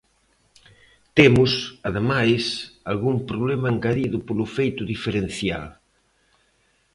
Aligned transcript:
Temos, 1.17 1.51
ademais, 1.89 2.43
algún 2.91 3.15
problema 3.29 3.67
engadido 3.73 4.17
polo 4.27 4.45
feito 4.55 4.81
diferencial. 4.93 5.65